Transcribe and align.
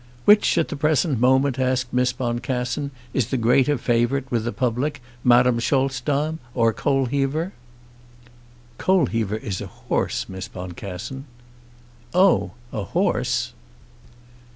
"Which 0.25 0.57
at 0.57 0.69
the 0.69 0.75
present 0.75 1.19
moment," 1.19 1.59
asked 1.59 1.93
Miss 1.93 2.11
Boncassen, 2.11 2.89
"is 3.13 3.27
the 3.27 3.37
greater 3.37 3.77
favourite 3.77 4.31
with 4.31 4.45
the 4.45 4.51
public, 4.51 4.99
Madame 5.23 5.59
Scholzdam 5.59 6.39
or 6.55 6.73
Coalheaver?" 6.73 7.51
"Coalheaver 8.79 9.37
is 9.37 9.61
a 9.61 9.67
horse, 9.67 10.27
Miss 10.27 10.47
Boncassen." 10.47 11.25
"Oh, 12.15 12.49
a 12.73 12.83
horse!" 12.83 13.53